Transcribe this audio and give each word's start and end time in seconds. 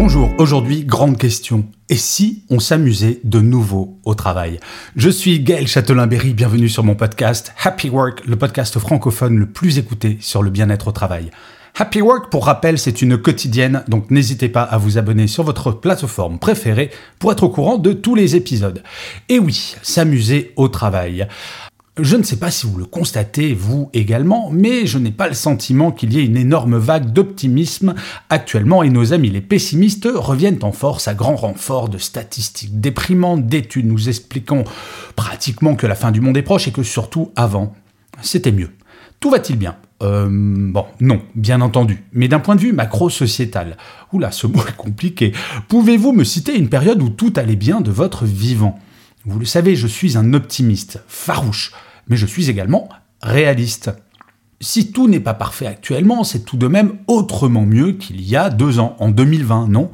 Bonjour, 0.00 0.32
aujourd'hui, 0.38 0.84
grande 0.84 1.18
question. 1.18 1.64
Et 1.88 1.96
si 1.96 2.44
on 2.50 2.60
s'amusait 2.60 3.18
de 3.24 3.40
nouveau 3.40 3.98
au 4.04 4.14
travail? 4.14 4.60
Je 4.94 5.10
suis 5.10 5.40
Gaël 5.40 5.66
Châtelain-Berry, 5.66 6.34
bienvenue 6.34 6.68
sur 6.68 6.84
mon 6.84 6.94
podcast 6.94 7.52
Happy 7.64 7.90
Work, 7.90 8.24
le 8.24 8.36
podcast 8.36 8.78
francophone 8.78 9.36
le 9.36 9.46
plus 9.46 9.76
écouté 9.76 10.16
sur 10.20 10.44
le 10.44 10.50
bien-être 10.50 10.86
au 10.86 10.92
travail. 10.92 11.32
Happy 11.76 12.00
Work, 12.00 12.30
pour 12.30 12.46
rappel, 12.46 12.78
c'est 12.78 13.02
une 13.02 13.18
quotidienne, 13.18 13.82
donc 13.88 14.12
n'hésitez 14.12 14.48
pas 14.48 14.62
à 14.62 14.78
vous 14.78 14.98
abonner 14.98 15.26
sur 15.26 15.42
votre 15.42 15.72
plateforme 15.72 16.38
préférée 16.38 16.90
pour 17.18 17.32
être 17.32 17.42
au 17.42 17.48
courant 17.48 17.76
de 17.76 17.92
tous 17.92 18.14
les 18.14 18.36
épisodes. 18.36 18.84
Et 19.28 19.40
oui, 19.40 19.74
s'amuser 19.82 20.52
au 20.54 20.68
travail. 20.68 21.26
Je 22.00 22.14
ne 22.14 22.22
sais 22.22 22.36
pas 22.36 22.52
si 22.52 22.64
vous 22.66 22.78
le 22.78 22.84
constatez, 22.84 23.54
vous 23.54 23.90
également, 23.92 24.50
mais 24.52 24.86
je 24.86 24.98
n'ai 24.98 25.10
pas 25.10 25.26
le 25.26 25.34
sentiment 25.34 25.90
qu'il 25.90 26.12
y 26.12 26.20
ait 26.20 26.24
une 26.24 26.36
énorme 26.36 26.76
vague 26.76 27.12
d'optimisme 27.12 27.96
actuellement 28.30 28.84
et 28.84 28.88
nos 28.88 29.12
amis 29.12 29.30
les 29.30 29.40
pessimistes 29.40 30.08
reviennent 30.14 30.60
en 30.62 30.70
force 30.70 31.08
à 31.08 31.14
grand 31.14 31.34
renfort 31.34 31.88
de 31.88 31.98
statistiques 31.98 32.80
déprimantes, 32.80 33.46
d'études 33.46 33.88
nous 33.88 34.08
expliquant 34.08 34.62
pratiquement 35.16 35.74
que 35.74 35.88
la 35.88 35.96
fin 35.96 36.12
du 36.12 36.20
monde 36.20 36.36
est 36.36 36.42
proche 36.42 36.68
et 36.68 36.72
que 36.72 36.84
surtout 36.84 37.32
avant, 37.34 37.74
c'était 38.22 38.52
mieux. 38.52 38.70
Tout 39.18 39.30
va-t-il 39.30 39.58
bien? 39.58 39.74
Euh, 40.00 40.28
bon, 40.30 40.84
non, 41.00 41.20
bien 41.34 41.60
entendu. 41.60 42.04
Mais 42.12 42.28
d'un 42.28 42.38
point 42.38 42.54
de 42.54 42.60
vue 42.60 42.72
macro-sociétal, 42.72 43.76
oula, 44.12 44.30
ce 44.30 44.46
mot 44.46 44.60
est 44.68 44.76
compliqué. 44.76 45.32
Pouvez-vous 45.66 46.12
me 46.12 46.22
citer 46.22 46.56
une 46.56 46.68
période 46.68 47.02
où 47.02 47.08
tout 47.08 47.32
allait 47.34 47.56
bien 47.56 47.80
de 47.80 47.90
votre 47.90 48.24
vivant? 48.24 48.78
Vous 49.24 49.40
le 49.40 49.46
savez, 49.46 49.74
je 49.74 49.88
suis 49.88 50.16
un 50.16 50.32
optimiste, 50.32 51.02
farouche, 51.08 51.72
mais 52.08 52.16
je 52.16 52.26
suis 52.26 52.50
également 52.50 52.88
réaliste. 53.22 53.90
Si 54.60 54.90
tout 54.90 55.06
n'est 55.06 55.20
pas 55.20 55.34
parfait 55.34 55.66
actuellement, 55.66 56.24
c'est 56.24 56.44
tout 56.44 56.56
de 56.56 56.66
même 56.66 56.94
autrement 57.06 57.64
mieux 57.64 57.92
qu'il 57.92 58.20
y 58.20 58.34
a 58.34 58.50
deux 58.50 58.80
ans, 58.80 58.96
en 58.98 59.08
2020, 59.08 59.68
non? 59.68 59.92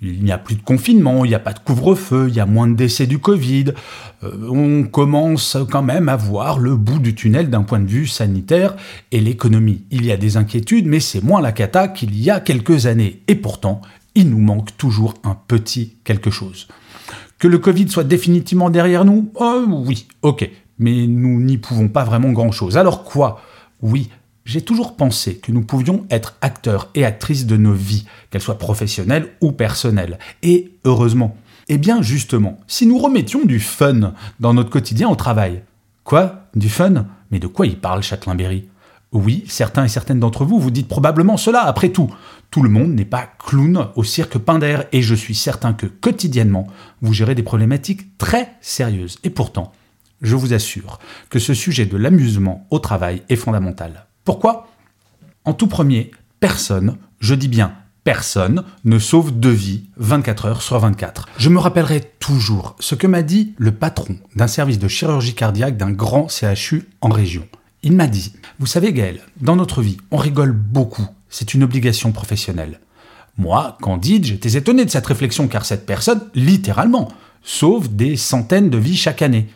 Il 0.00 0.24
n'y 0.24 0.32
a 0.32 0.38
plus 0.38 0.54
de 0.54 0.62
confinement, 0.62 1.26
il 1.26 1.28
n'y 1.28 1.34
a 1.34 1.38
pas 1.38 1.52
de 1.52 1.58
couvre-feu, 1.58 2.26
il 2.28 2.34
y 2.34 2.40
a 2.40 2.46
moins 2.46 2.66
de 2.66 2.74
décès 2.74 3.06
du 3.06 3.18
Covid. 3.18 3.74
Euh, 4.22 4.48
on 4.48 4.84
commence 4.84 5.58
quand 5.70 5.82
même 5.82 6.08
à 6.08 6.16
voir 6.16 6.58
le 6.58 6.76
bout 6.76 6.98
du 6.98 7.14
tunnel 7.14 7.50
d'un 7.50 7.62
point 7.62 7.78
de 7.78 7.88
vue 7.88 8.06
sanitaire 8.06 8.74
et 9.12 9.20
l'économie. 9.20 9.84
Il 9.90 10.06
y 10.06 10.12
a 10.12 10.16
des 10.16 10.38
inquiétudes, 10.38 10.86
mais 10.86 11.00
c'est 11.00 11.22
moins 11.22 11.42
la 11.42 11.52
cata 11.52 11.88
qu'il 11.88 12.18
y 12.18 12.30
a 12.30 12.40
quelques 12.40 12.86
années. 12.86 13.20
Et 13.28 13.34
pourtant, 13.34 13.82
il 14.14 14.30
nous 14.30 14.40
manque 14.40 14.74
toujours 14.78 15.12
un 15.24 15.36
petit 15.46 15.96
quelque 16.04 16.30
chose. 16.30 16.68
Que 17.38 17.48
le 17.48 17.58
Covid 17.58 17.90
soit 17.90 18.04
définitivement 18.04 18.70
derrière 18.70 19.04
nous? 19.04 19.30
Oh 19.34 19.62
oui, 19.68 20.06
ok. 20.22 20.50
Mais 20.78 21.06
nous 21.06 21.40
n'y 21.40 21.58
pouvons 21.58 21.88
pas 21.88 22.04
vraiment 22.04 22.32
grand-chose. 22.32 22.76
Alors 22.76 23.04
quoi? 23.04 23.40
Oui, 23.82 24.10
j'ai 24.44 24.62
toujours 24.62 24.96
pensé 24.96 25.36
que 25.36 25.52
nous 25.52 25.62
pouvions 25.62 26.06
être 26.10 26.36
acteurs 26.40 26.88
et 26.94 27.04
actrices 27.04 27.46
de 27.46 27.56
nos 27.56 27.72
vies, 27.72 28.06
qu'elles 28.30 28.40
soient 28.40 28.58
professionnelles 28.58 29.32
ou 29.40 29.52
personnelles. 29.52 30.18
Et 30.42 30.72
heureusement. 30.84 31.36
Eh 31.68 31.78
bien 31.78 32.00
justement, 32.00 32.60
si 32.68 32.86
nous 32.86 32.98
remettions 32.98 33.44
du 33.44 33.58
fun 33.58 34.12
dans 34.38 34.54
notre 34.54 34.70
quotidien 34.70 35.08
au 35.08 35.16
travail. 35.16 35.62
Quoi? 36.04 36.46
Du 36.54 36.68
fun? 36.68 37.06
Mais 37.32 37.40
de 37.40 37.48
quoi 37.48 37.66
il 37.66 37.80
parle 37.80 38.04
Châtelain-Berry? 38.04 38.68
Oui, 39.10 39.44
certains 39.48 39.84
et 39.84 39.88
certaines 39.88 40.20
d'entre 40.20 40.44
vous 40.44 40.60
vous 40.60 40.70
dites 40.70 40.88
probablement 40.88 41.36
cela, 41.36 41.62
après 41.62 41.88
tout. 41.88 42.08
Tout 42.50 42.62
le 42.62 42.68
monde 42.68 42.94
n'est 42.94 43.04
pas 43.04 43.28
clown 43.38 43.88
au 43.96 44.04
cirque 44.04 44.38
Pinder 44.38 44.80
et 44.92 45.02
je 45.02 45.14
suis 45.14 45.34
certain 45.34 45.72
que 45.72 45.86
quotidiennement, 45.86 46.68
vous 47.02 47.12
gérez 47.12 47.34
des 47.34 47.42
problématiques 47.42 48.16
très 48.18 48.52
sérieuses. 48.60 49.18
Et 49.24 49.30
pourtant, 49.30 49.72
je 50.22 50.36
vous 50.36 50.54
assure 50.54 50.98
que 51.30 51.38
ce 51.38 51.54
sujet 51.54 51.86
de 51.86 51.96
l'amusement 51.96 52.66
au 52.70 52.78
travail 52.78 53.22
est 53.28 53.36
fondamental. 53.36 54.06
Pourquoi? 54.24 54.68
En 55.44 55.52
tout 55.52 55.68
premier, 55.68 56.10
personne, 56.40 56.96
je 57.20 57.34
dis 57.34 57.48
bien 57.48 57.74
personne, 58.06 58.62
ne 58.84 59.00
sauve 59.00 59.32
deux 59.32 59.50
vies 59.50 59.82
24 59.96 60.46
heures 60.46 60.62
sur 60.62 60.78
24. 60.78 61.28
Je 61.38 61.48
me 61.48 61.58
rappellerai 61.58 62.02
toujours 62.20 62.76
ce 62.78 62.94
que 62.94 63.08
m'a 63.08 63.22
dit 63.22 63.52
le 63.58 63.72
patron 63.72 64.16
d'un 64.36 64.46
service 64.46 64.78
de 64.78 64.86
chirurgie 64.86 65.34
cardiaque 65.34 65.76
d'un 65.76 65.90
grand 65.90 66.28
CHU 66.28 66.84
en 67.00 67.08
région. 67.08 67.48
Il 67.82 67.96
m'a 67.96 68.06
dit, 68.06 68.32
vous 68.60 68.66
savez 68.66 68.92
Gaël, 68.92 69.18
dans 69.40 69.56
notre 69.56 69.82
vie, 69.82 69.96
on 70.12 70.18
rigole 70.18 70.52
beaucoup, 70.52 71.08
c'est 71.28 71.52
une 71.52 71.64
obligation 71.64 72.12
professionnelle. 72.12 72.78
Moi, 73.38 73.76
Candide, 73.82 74.24
j'étais 74.24 74.56
étonné 74.56 74.84
de 74.84 74.90
cette 74.90 75.06
réflexion 75.06 75.48
car 75.48 75.64
cette 75.64 75.84
personne, 75.84 76.22
littéralement, 76.32 77.08
sauve 77.42 77.96
des 77.96 78.16
centaines 78.16 78.70
de 78.70 78.78
vies 78.78 78.96
chaque 78.96 79.20
année. 79.22 79.48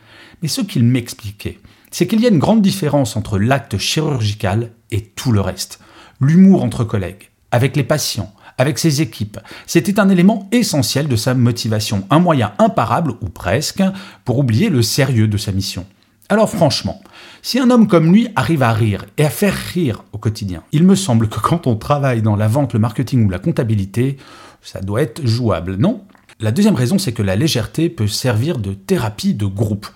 Mais 0.42 0.48
ce 0.48 0.60
qu'il 0.60 0.84
m'expliquait, 0.84 1.58
c'est 1.90 2.06
qu'il 2.06 2.20
y 2.20 2.26
a 2.26 2.30
une 2.30 2.38
grande 2.38 2.62
différence 2.62 3.16
entre 3.16 3.38
l'acte 3.38 3.78
chirurgical 3.78 4.70
et 4.90 5.02
tout 5.02 5.32
le 5.32 5.40
reste. 5.40 5.80
L'humour 6.20 6.62
entre 6.62 6.84
collègues, 6.84 7.30
avec 7.50 7.76
les 7.76 7.84
patients, 7.84 8.32
avec 8.58 8.78
ses 8.78 9.00
équipes, 9.00 9.38
c'était 9.66 9.98
un 9.98 10.08
élément 10.08 10.48
essentiel 10.52 11.08
de 11.08 11.16
sa 11.16 11.34
motivation, 11.34 12.06
un 12.10 12.18
moyen 12.18 12.52
imparable, 12.58 13.14
ou 13.20 13.28
presque, 13.28 13.82
pour 14.24 14.38
oublier 14.38 14.68
le 14.68 14.82
sérieux 14.82 15.28
de 15.28 15.36
sa 15.36 15.52
mission. 15.52 15.86
Alors 16.28 16.48
franchement, 16.48 17.00
si 17.42 17.58
un 17.58 17.70
homme 17.70 17.88
comme 17.88 18.12
lui 18.12 18.28
arrive 18.36 18.62
à 18.62 18.72
rire 18.72 19.04
et 19.18 19.24
à 19.24 19.30
faire 19.30 19.54
rire 19.54 20.04
au 20.12 20.18
quotidien, 20.18 20.62
il 20.72 20.84
me 20.84 20.94
semble 20.94 21.28
que 21.28 21.40
quand 21.40 21.66
on 21.66 21.74
travaille 21.74 22.22
dans 22.22 22.36
la 22.36 22.46
vente, 22.46 22.72
le 22.72 22.78
marketing 22.78 23.26
ou 23.26 23.30
la 23.30 23.40
comptabilité, 23.40 24.16
ça 24.62 24.80
doit 24.80 25.02
être 25.02 25.26
jouable, 25.26 25.76
non? 25.76 26.04
La 26.40 26.52
deuxième 26.52 26.74
raison, 26.74 26.98
c'est 26.98 27.12
que 27.12 27.22
la 27.22 27.36
légèreté 27.36 27.88
peut 27.90 28.08
servir 28.08 28.58
de 28.58 28.72
thérapie 28.72 29.34
de 29.34 29.46
groupe. 29.46 29.86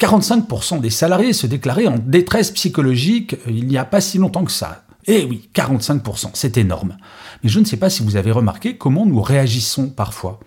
45% 0.00 0.80
des 0.80 0.90
salariés 0.90 1.32
se 1.32 1.46
déclaraient 1.46 1.86
en 1.86 1.98
détresse 1.98 2.50
psychologique 2.50 3.34
euh, 3.46 3.50
il 3.50 3.66
n'y 3.66 3.78
a 3.78 3.84
pas 3.84 4.00
si 4.00 4.18
longtemps 4.18 4.44
que 4.44 4.50
ça. 4.50 4.84
Eh 5.06 5.24
oui, 5.24 5.48
45%, 5.54 6.30
c'est 6.34 6.56
énorme. 6.56 6.96
Mais 7.42 7.50
je 7.50 7.60
ne 7.60 7.64
sais 7.64 7.76
pas 7.76 7.90
si 7.90 8.02
vous 8.02 8.16
avez 8.16 8.32
remarqué 8.32 8.76
comment 8.76 9.06
nous 9.06 9.20
réagissons 9.20 9.88
parfois. 9.88 10.40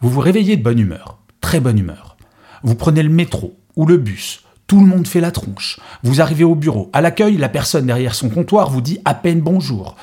Vous 0.00 0.10
vous 0.10 0.20
réveillez 0.20 0.56
de 0.56 0.62
bonne 0.62 0.78
humeur, 0.78 1.18
très 1.40 1.60
bonne 1.60 1.78
humeur. 1.78 2.16
Vous 2.62 2.74
prenez 2.74 3.02
le 3.02 3.10
métro 3.10 3.56
ou 3.76 3.86
le 3.86 3.98
bus, 3.98 4.42
tout 4.66 4.80
le 4.80 4.86
monde 4.86 5.06
fait 5.06 5.20
la 5.20 5.30
tronche. 5.30 5.78
Vous 6.02 6.20
arrivez 6.20 6.44
au 6.44 6.54
bureau, 6.54 6.90
à 6.92 7.00
l'accueil, 7.00 7.36
la 7.36 7.48
personne 7.48 7.86
derrière 7.86 8.14
son 8.14 8.30
comptoir 8.30 8.70
vous 8.70 8.80
dit 8.80 8.98
à 9.04 9.14
peine 9.14 9.40
bonjour. 9.40 9.94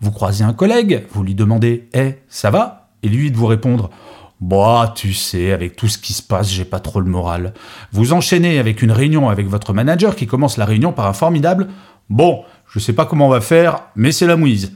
Vous 0.00 0.12
croisez 0.12 0.44
un 0.44 0.52
collègue, 0.52 1.06
vous 1.12 1.22
lui 1.24 1.34
demandez 1.34 1.88
Eh, 1.94 2.16
ça 2.28 2.50
va? 2.50 2.90
Et 3.02 3.08
lui 3.08 3.30
de 3.30 3.36
vous 3.36 3.46
répondre 3.46 3.90
bah, 4.40 4.92
tu 4.94 5.14
sais, 5.14 5.52
avec 5.52 5.76
tout 5.76 5.88
ce 5.88 5.98
qui 5.98 6.12
se 6.12 6.22
passe, 6.22 6.50
j'ai 6.50 6.64
pas 6.64 6.80
trop 6.80 7.00
le 7.00 7.10
moral. 7.10 7.54
Vous 7.92 8.12
enchaînez 8.12 8.58
avec 8.58 8.82
une 8.82 8.92
réunion 8.92 9.28
avec 9.28 9.46
votre 9.46 9.72
manager 9.72 10.16
qui 10.16 10.26
commence 10.26 10.56
la 10.56 10.64
réunion 10.64 10.92
par 10.92 11.06
un 11.06 11.12
formidable 11.12 11.68
Bon, 12.10 12.44
je 12.68 12.78
sais 12.78 12.92
pas 12.92 13.06
comment 13.06 13.26
on 13.28 13.30
va 13.30 13.40
faire, 13.40 13.84
mais 13.96 14.12
c'est 14.12 14.26
la 14.26 14.36
mouise. 14.36 14.72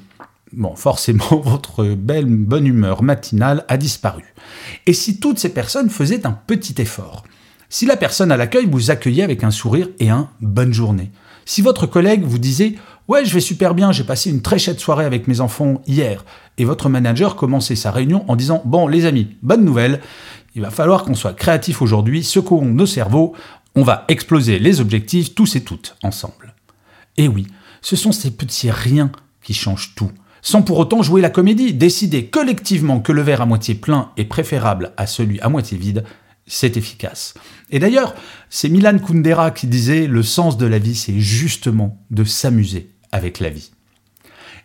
Bon, 0.52 0.74
forcément, 0.74 1.36
votre 1.44 1.84
belle 1.84 2.26
bonne 2.26 2.66
humeur 2.66 3.02
matinale 3.02 3.64
a 3.68 3.76
disparu. 3.76 4.22
Et 4.86 4.92
si 4.92 5.20
toutes 5.20 5.38
ces 5.38 5.52
personnes 5.52 5.90
faisaient 5.90 6.26
un 6.26 6.32
petit 6.32 6.80
effort? 6.80 7.24
Si 7.68 7.84
la 7.84 7.96
personne 7.96 8.32
à 8.32 8.38
l'accueil 8.38 8.66
vous 8.66 8.90
accueillait 8.90 9.24
avec 9.24 9.44
un 9.44 9.50
sourire 9.50 9.88
et 9.98 10.08
un 10.08 10.30
bonne 10.40 10.72
journée 10.72 11.10
Si 11.44 11.60
votre 11.60 11.86
collègue 11.86 12.24
vous 12.24 12.38
disait 12.38 12.76
Ouais, 13.08 13.24
je 13.24 13.32
vais 13.32 13.40
super 13.40 13.74
bien, 13.74 13.90
j'ai 13.90 14.04
passé 14.04 14.28
une 14.28 14.42
très 14.42 14.58
chouette 14.58 14.80
soirée 14.80 15.06
avec 15.06 15.28
mes 15.28 15.40
enfants 15.40 15.80
hier. 15.86 16.26
Et 16.58 16.66
votre 16.66 16.90
manager 16.90 17.36
commençait 17.36 17.74
sa 17.74 17.90
réunion 17.90 18.22
en 18.28 18.36
disant 18.36 18.60
Bon, 18.66 18.86
les 18.86 19.06
amis, 19.06 19.28
bonne 19.40 19.64
nouvelle, 19.64 20.02
il 20.54 20.60
va 20.60 20.70
falloir 20.70 21.04
qu'on 21.04 21.14
soit 21.14 21.32
créatif 21.32 21.80
aujourd'hui, 21.80 22.22
secouons 22.22 22.66
nos 22.66 22.84
cerveaux, 22.84 23.32
on 23.74 23.82
va 23.82 24.04
exploser 24.08 24.58
les 24.58 24.82
objectifs 24.82 25.34
tous 25.34 25.56
et 25.56 25.62
toutes 25.62 25.96
ensemble. 26.02 26.54
Et 27.16 27.28
oui, 27.28 27.46
ce 27.80 27.96
sont 27.96 28.12
ces 28.12 28.30
petits 28.30 28.70
riens 28.70 29.10
qui 29.42 29.54
changent 29.54 29.94
tout. 29.96 30.12
Sans 30.42 30.60
pour 30.60 30.78
autant 30.78 31.00
jouer 31.00 31.22
la 31.22 31.30
comédie, 31.30 31.72
décider 31.72 32.26
collectivement 32.26 33.00
que 33.00 33.12
le 33.12 33.22
verre 33.22 33.40
à 33.40 33.46
moitié 33.46 33.74
plein 33.74 34.10
est 34.18 34.26
préférable 34.26 34.92
à 34.98 35.06
celui 35.06 35.40
à 35.40 35.48
moitié 35.48 35.78
vide, 35.78 36.04
c'est 36.46 36.76
efficace. 36.76 37.32
Et 37.70 37.78
d'ailleurs, 37.78 38.14
c'est 38.50 38.68
Milan 38.68 38.98
Kundera 38.98 39.50
qui 39.50 39.66
disait 39.66 40.06
le 40.06 40.22
sens 40.22 40.58
de 40.58 40.66
la 40.66 40.78
vie, 40.78 40.94
c'est 40.94 41.18
justement 41.18 42.04
de 42.10 42.24
s'amuser 42.24 42.97
avec 43.12 43.40
la 43.40 43.50
vie. 43.50 43.70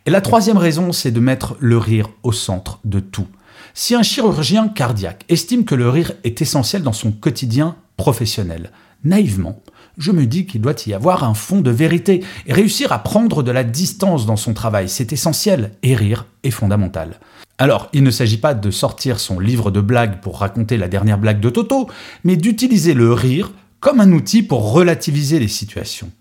Et 0.06 0.12
la 0.12 0.22
troisième 0.22 0.58
raison, 0.58 0.92
c'est 0.92 1.12
de 1.12 1.20
mettre 1.20 1.56
le 1.60 1.78
rire 1.78 2.10
au 2.24 2.32
centre 2.32 2.80
de 2.84 3.00
tout. 3.00 3.28
Si 3.74 3.96
un 3.96 4.04
chirurgien 4.04 4.68
cardiaque 4.68 5.26
estime 5.30 5.66
que 5.66 5.76
le 5.76 5.90
rire 5.90 6.12
est 6.24 6.42
essentiel 6.42 6.84
dans 6.84 6.94
son 6.94 7.12
quotidien 7.12 7.76
professionnel, 7.98 8.72
naïvement, 9.04 9.62
je 9.98 10.12
me 10.12 10.26
dis 10.26 10.46
qu'il 10.46 10.62
doit 10.62 10.76
y 10.86 10.94
avoir 10.94 11.24
un 11.24 11.34
fond 11.34 11.62
de 11.62 11.72
vérité 11.72 12.24
réussir 12.48 12.92
à 12.92 13.00
prendre 13.00 13.44
de 13.44 13.52
la 13.52 13.64
distance 13.64 14.26
dans 14.26 14.36
son 14.36 14.54
travail, 14.54 14.90
c'est 14.90 15.14
essentiel 15.14 15.72
et 15.84 15.96
rire 15.96 16.26
est 16.44 16.52
fondamental. 16.52 17.20
Alors, 17.58 17.90
il 17.94 18.04
ne 18.04 18.12
s'agit 18.12 18.38
pas 18.38 18.56
de 18.56 18.72
sortir 18.72 19.20
son 19.20 19.40
livre 19.40 19.72
de 19.72 19.80
blagues 19.80 20.20
pour 20.20 20.40
raconter 20.40 20.78
la 20.78 20.88
dernière 20.88 21.20
blague 21.20 21.40
de 21.40 21.50
Toto, 21.50 21.88
mais 22.24 22.36
d'utiliser 22.36 22.94
le 22.94 23.14
rire 23.14 23.52
comme 23.80 24.00
un 24.00 24.12
outil 24.12 24.42
pour 24.44 24.72
relativiser 24.72 25.40
les 25.40 25.48
situations. 25.48 26.12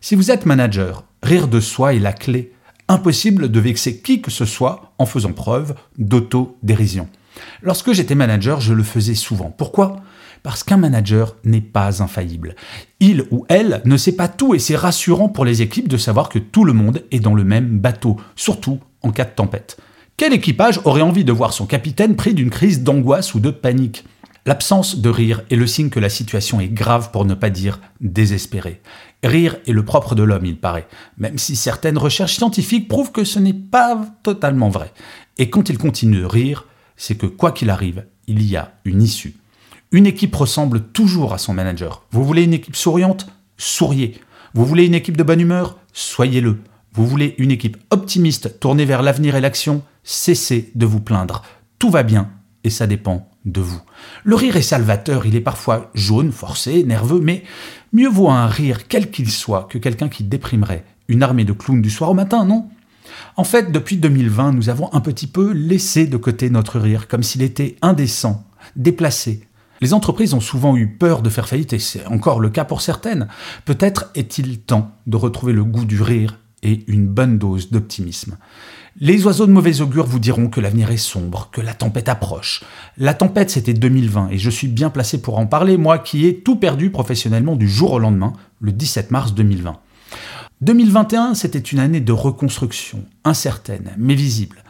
Si 0.00 0.16
vous 0.16 0.30
êtes 0.30 0.44
manager, 0.44 1.04
rire 1.22 1.48
de 1.48 1.60
soi 1.60 1.94
est 1.94 1.98
la 1.98 2.12
clé. 2.12 2.52
Impossible 2.88 3.50
de 3.50 3.60
vexer 3.60 3.98
qui 3.98 4.20
que 4.20 4.30
ce 4.30 4.44
soit 4.44 4.92
en 4.98 5.06
faisant 5.06 5.32
preuve 5.32 5.74
d'auto-dérision. 5.98 7.08
Lorsque 7.62 7.92
j'étais 7.92 8.14
manager, 8.14 8.60
je 8.60 8.74
le 8.74 8.82
faisais 8.82 9.14
souvent. 9.14 9.50
Pourquoi? 9.50 10.00
Parce 10.42 10.64
qu'un 10.64 10.76
manager 10.76 11.36
n'est 11.44 11.60
pas 11.60 12.02
infaillible. 12.02 12.56
Il 13.00 13.26
ou 13.30 13.46
elle 13.48 13.80
ne 13.84 13.96
sait 13.96 14.16
pas 14.16 14.28
tout 14.28 14.54
et 14.54 14.58
c'est 14.58 14.76
rassurant 14.76 15.28
pour 15.28 15.44
les 15.44 15.62
équipes 15.62 15.88
de 15.88 15.96
savoir 15.96 16.28
que 16.28 16.40
tout 16.40 16.64
le 16.64 16.72
monde 16.72 17.04
est 17.12 17.20
dans 17.20 17.34
le 17.34 17.44
même 17.44 17.78
bateau, 17.78 18.16
surtout 18.34 18.80
en 19.02 19.12
cas 19.12 19.24
de 19.24 19.30
tempête. 19.30 19.78
Quel 20.16 20.32
équipage 20.32 20.80
aurait 20.84 21.02
envie 21.02 21.24
de 21.24 21.32
voir 21.32 21.52
son 21.52 21.66
capitaine 21.66 22.16
pris 22.16 22.34
d'une 22.34 22.50
crise 22.50 22.82
d'angoisse 22.82 23.34
ou 23.34 23.40
de 23.40 23.50
panique? 23.50 24.04
L'absence 24.44 24.98
de 24.98 25.08
rire 25.08 25.42
est 25.50 25.56
le 25.56 25.68
signe 25.68 25.88
que 25.88 26.00
la 26.00 26.08
situation 26.08 26.60
est 26.60 26.68
grave 26.68 27.12
pour 27.12 27.24
ne 27.24 27.34
pas 27.34 27.50
dire 27.50 27.80
désespérée. 28.00 28.80
Rire 29.22 29.56
est 29.66 29.72
le 29.72 29.84
propre 29.84 30.16
de 30.16 30.24
l'homme, 30.24 30.46
il 30.46 30.58
paraît, 30.58 30.88
même 31.16 31.38
si 31.38 31.54
certaines 31.54 31.98
recherches 31.98 32.34
scientifiques 32.34 32.88
prouvent 32.88 33.12
que 33.12 33.22
ce 33.22 33.38
n'est 33.38 33.52
pas 33.52 34.04
totalement 34.24 34.68
vrai. 34.68 34.92
Et 35.38 35.48
quand 35.48 35.68
il 35.68 35.78
continue 35.78 36.20
de 36.20 36.24
rire, 36.24 36.66
c'est 36.96 37.14
que 37.14 37.26
quoi 37.26 37.52
qu'il 37.52 37.70
arrive, 37.70 38.04
il 38.26 38.42
y 38.42 38.56
a 38.56 38.72
une 38.84 39.00
issue. 39.00 39.36
Une 39.92 40.06
équipe 40.06 40.34
ressemble 40.34 40.80
toujours 40.80 41.34
à 41.34 41.38
son 41.38 41.54
manager. 41.54 42.04
Vous 42.10 42.24
voulez 42.24 42.42
une 42.42 42.54
équipe 42.54 42.76
souriante? 42.76 43.28
Souriez. 43.58 44.20
Vous 44.54 44.66
voulez 44.66 44.86
une 44.86 44.94
équipe 44.94 45.16
de 45.16 45.22
bonne 45.22 45.40
humeur? 45.40 45.78
Soyez-le. 45.92 46.58
Vous 46.94 47.06
voulez 47.06 47.36
une 47.38 47.52
équipe 47.52 47.76
optimiste 47.90 48.58
tournée 48.58 48.86
vers 48.86 49.02
l'avenir 49.02 49.36
et 49.36 49.40
l'action? 49.40 49.82
Cessez 50.02 50.72
de 50.74 50.86
vous 50.86 51.00
plaindre. 51.00 51.42
Tout 51.78 51.90
va 51.90 52.02
bien 52.02 52.30
et 52.64 52.70
ça 52.70 52.86
dépend 52.86 53.31
de 53.44 53.60
vous. 53.60 53.80
Le 54.24 54.36
rire 54.36 54.56
est 54.56 54.62
salvateur, 54.62 55.26
il 55.26 55.36
est 55.36 55.40
parfois 55.40 55.90
jaune, 55.94 56.32
forcé, 56.32 56.84
nerveux, 56.84 57.20
mais 57.20 57.42
mieux 57.92 58.08
vaut 58.08 58.30
un 58.30 58.46
rire 58.46 58.86
quel 58.88 59.10
qu'il 59.10 59.30
soit 59.30 59.66
que 59.68 59.78
quelqu'un 59.78 60.08
qui 60.08 60.24
déprimerait 60.24 60.84
une 61.08 61.22
armée 61.22 61.44
de 61.44 61.52
clowns 61.52 61.82
du 61.82 61.90
soir 61.90 62.10
au 62.10 62.14
matin, 62.14 62.44
non? 62.44 62.68
En 63.36 63.44
fait, 63.44 63.72
depuis 63.72 63.96
2020, 63.96 64.52
nous 64.52 64.68
avons 64.68 64.92
un 64.92 65.00
petit 65.00 65.26
peu 65.26 65.52
laissé 65.52 66.06
de 66.06 66.16
côté 66.16 66.50
notre 66.50 66.78
rire, 66.78 67.08
comme 67.08 67.22
s'il 67.22 67.42
était 67.42 67.76
indécent, 67.82 68.44
déplacé. 68.76 69.46
Les 69.80 69.94
entreprises 69.94 70.34
ont 70.34 70.40
souvent 70.40 70.76
eu 70.76 70.86
peur 70.86 71.22
de 71.22 71.28
faire 71.28 71.48
faillite, 71.48 71.72
et 71.72 71.78
c'est 71.78 72.06
encore 72.06 72.40
le 72.40 72.50
cas 72.50 72.64
pour 72.64 72.80
certaines. 72.80 73.28
Peut-être 73.64 74.10
est-il 74.14 74.60
temps 74.60 74.92
de 75.06 75.16
retrouver 75.16 75.52
le 75.52 75.64
goût 75.64 75.84
du 75.84 76.00
rire 76.00 76.38
et 76.62 76.84
une 76.86 77.06
bonne 77.06 77.38
dose 77.38 77.70
d'optimisme. 77.70 78.36
Les 79.00 79.24
oiseaux 79.24 79.46
de 79.46 79.52
mauvais 79.52 79.80
augure 79.80 80.06
vous 80.06 80.18
diront 80.18 80.48
que 80.48 80.60
l'avenir 80.60 80.90
est 80.90 80.98
sombre, 80.98 81.48
que 81.50 81.62
la 81.62 81.72
tempête 81.72 82.08
approche. 82.08 82.62
La 82.98 83.14
tempête, 83.14 83.50
c'était 83.50 83.72
2020, 83.72 84.28
et 84.30 84.38
je 84.38 84.50
suis 84.50 84.68
bien 84.68 84.90
placé 84.90 85.22
pour 85.22 85.38
en 85.38 85.46
parler, 85.46 85.78
moi 85.78 85.98
qui 85.98 86.26
ai 86.26 86.40
tout 86.40 86.56
perdu 86.56 86.90
professionnellement 86.90 87.56
du 87.56 87.68
jour 87.68 87.92
au 87.92 87.98
lendemain, 87.98 88.34
le 88.60 88.70
17 88.70 89.10
mars 89.10 89.34
2020. 89.34 89.78
2021, 90.60 91.34
c'était 91.34 91.58
une 91.58 91.78
année 91.78 92.00
de 92.00 92.12
reconstruction, 92.12 93.04
incertaine, 93.24 93.92
mais 93.96 94.14
visible. 94.14 94.62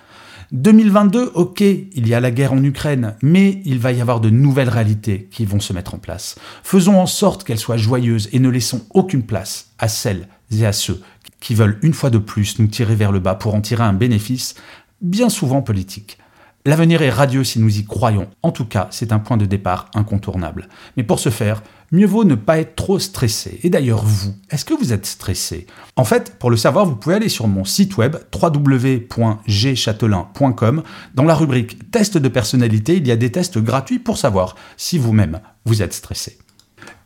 2022, 0.52 1.32
ok, 1.34 1.62
il 1.62 2.06
y 2.06 2.12
a 2.12 2.20
la 2.20 2.30
guerre 2.30 2.52
en 2.52 2.62
Ukraine, 2.62 3.14
mais 3.22 3.62
il 3.64 3.78
va 3.78 3.90
y 3.90 4.02
avoir 4.02 4.20
de 4.20 4.28
nouvelles 4.28 4.68
réalités 4.68 5.26
qui 5.30 5.46
vont 5.46 5.60
se 5.60 5.72
mettre 5.72 5.94
en 5.94 5.98
place. 5.98 6.36
Faisons 6.62 7.00
en 7.00 7.06
sorte 7.06 7.42
qu'elles 7.42 7.58
soient 7.58 7.78
joyeuses 7.78 8.28
et 8.32 8.38
ne 8.38 8.50
laissons 8.50 8.84
aucune 8.90 9.22
place 9.22 9.70
à 9.78 9.88
celles 9.88 10.28
et 10.50 10.66
à 10.66 10.74
ceux 10.74 11.00
qui 11.40 11.54
veulent 11.54 11.78
une 11.80 11.94
fois 11.94 12.10
de 12.10 12.18
plus 12.18 12.58
nous 12.58 12.66
tirer 12.66 12.94
vers 12.94 13.12
le 13.12 13.18
bas 13.18 13.34
pour 13.34 13.54
en 13.54 13.62
tirer 13.62 13.82
un 13.82 13.94
bénéfice, 13.94 14.54
bien 15.00 15.30
souvent 15.30 15.62
politique. 15.62 16.18
L'avenir 16.66 17.00
est 17.00 17.10
radieux 17.10 17.44
si 17.44 17.58
nous 17.58 17.78
y 17.78 17.84
croyons. 17.86 18.28
En 18.42 18.52
tout 18.52 18.66
cas, 18.66 18.88
c'est 18.90 19.12
un 19.12 19.18
point 19.18 19.38
de 19.38 19.46
départ 19.46 19.90
incontournable. 19.94 20.68
Mais 20.98 21.02
pour 21.02 21.18
ce 21.18 21.30
faire, 21.30 21.62
mieux 21.92 22.06
vaut 22.06 22.24
ne 22.24 22.34
pas 22.34 22.58
être 22.58 22.74
trop 22.74 22.98
stressé. 22.98 23.60
Et 23.62 23.70
d'ailleurs, 23.70 24.04
vous, 24.04 24.34
est-ce 24.50 24.64
que 24.64 24.74
vous 24.74 24.92
êtes 24.92 25.06
stressé? 25.06 25.68
En 25.96 26.02
fait, 26.04 26.36
pour 26.38 26.50
le 26.50 26.56
savoir, 26.56 26.86
vous 26.86 26.96
pouvez 26.96 27.14
aller 27.14 27.28
sur 27.28 27.46
mon 27.46 27.64
site 27.64 27.96
web 27.98 28.16
www.gchatelain.com. 28.34 30.82
Dans 31.14 31.24
la 31.24 31.34
rubrique 31.34 31.90
Test 31.90 32.16
de 32.18 32.28
personnalité, 32.28 32.96
il 32.96 33.06
y 33.06 33.12
a 33.12 33.16
des 33.16 33.30
tests 33.30 33.58
gratuits 33.58 33.98
pour 33.98 34.16
savoir 34.18 34.56
si 34.76 34.98
vous-même 34.98 35.40
vous 35.64 35.82
êtes 35.82 35.92
stressé. 35.92 36.38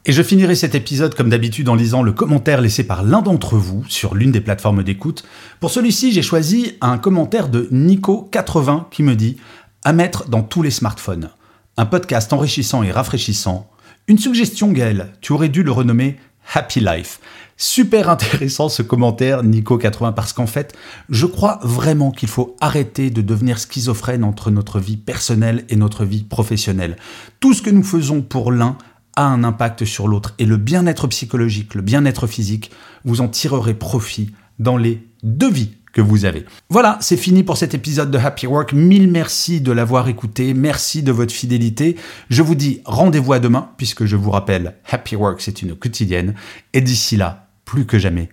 Et 0.08 0.12
je 0.12 0.22
finirai 0.22 0.54
cet 0.54 0.76
épisode 0.76 1.16
comme 1.16 1.30
d'habitude 1.30 1.68
en 1.68 1.74
lisant 1.74 2.04
le 2.04 2.12
commentaire 2.12 2.60
laissé 2.60 2.84
par 2.84 3.02
l'un 3.02 3.22
d'entre 3.22 3.56
vous 3.56 3.84
sur 3.88 4.14
l'une 4.14 4.30
des 4.30 4.40
plateformes 4.40 4.84
d'écoute. 4.84 5.24
Pour 5.58 5.70
celui-ci, 5.70 6.12
j'ai 6.12 6.22
choisi 6.22 6.74
un 6.80 6.96
commentaire 6.96 7.48
de 7.48 7.68
Nico80 7.72 8.84
qui 8.92 9.02
me 9.02 9.16
dit 9.16 9.36
à 9.82 9.92
mettre 9.92 10.28
dans 10.28 10.44
tous 10.44 10.62
les 10.62 10.70
smartphones. 10.70 11.30
Un 11.76 11.86
podcast 11.86 12.32
enrichissant 12.32 12.84
et 12.84 12.92
rafraîchissant. 12.92 13.68
Une 14.08 14.18
suggestion, 14.18 14.70
Gaël, 14.70 15.12
tu 15.20 15.32
aurais 15.32 15.48
dû 15.48 15.64
le 15.64 15.72
renommer 15.72 16.16
Happy 16.54 16.78
Life. 16.78 17.18
Super 17.56 18.08
intéressant 18.08 18.68
ce 18.68 18.82
commentaire, 18.82 19.42
Nico80, 19.42 20.14
parce 20.14 20.32
qu'en 20.32 20.46
fait, 20.46 20.76
je 21.08 21.26
crois 21.26 21.58
vraiment 21.64 22.12
qu'il 22.12 22.28
faut 22.28 22.54
arrêter 22.60 23.10
de 23.10 23.20
devenir 23.20 23.58
schizophrène 23.58 24.22
entre 24.22 24.52
notre 24.52 24.78
vie 24.78 24.96
personnelle 24.96 25.64
et 25.70 25.74
notre 25.74 26.04
vie 26.04 26.22
professionnelle. 26.22 26.96
Tout 27.40 27.52
ce 27.52 27.62
que 27.62 27.70
nous 27.70 27.82
faisons 27.82 28.22
pour 28.22 28.52
l'un 28.52 28.78
a 29.16 29.24
un 29.24 29.42
impact 29.42 29.84
sur 29.84 30.06
l'autre. 30.06 30.34
Et 30.38 30.46
le 30.46 30.56
bien-être 30.56 31.08
psychologique, 31.08 31.74
le 31.74 31.82
bien-être 31.82 32.28
physique, 32.28 32.70
vous 33.04 33.20
en 33.20 33.28
tirerez 33.28 33.74
profit 33.74 34.30
dans 34.60 34.76
les 34.76 35.04
deux 35.24 35.50
vies 35.50 35.72
vous 36.00 36.24
avez. 36.24 36.44
Voilà, 36.68 36.98
c'est 37.00 37.16
fini 37.16 37.42
pour 37.42 37.56
cet 37.56 37.74
épisode 37.74 38.10
de 38.10 38.18
Happy 38.18 38.46
Work. 38.46 38.72
Mille 38.72 39.10
merci 39.10 39.60
de 39.60 39.72
l'avoir 39.72 40.08
écouté. 40.08 40.54
Merci 40.54 41.02
de 41.02 41.12
votre 41.12 41.32
fidélité. 41.32 41.96
Je 42.30 42.42
vous 42.42 42.54
dis 42.54 42.80
rendez-vous 42.84 43.32
à 43.32 43.38
demain, 43.38 43.70
puisque 43.76 44.04
je 44.04 44.16
vous 44.16 44.30
rappelle, 44.30 44.76
Happy 44.90 45.16
Work, 45.16 45.40
c'est 45.40 45.62
une 45.62 45.74
quotidienne. 45.74 46.34
Et 46.72 46.80
d'ici 46.80 47.16
là, 47.16 47.48
plus 47.64 47.86
que 47.86 47.98
jamais, 47.98 48.28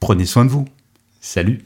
prenez 0.00 0.26
soin 0.26 0.44
de 0.44 0.50
vous. 0.50 0.64
Salut 1.20 1.62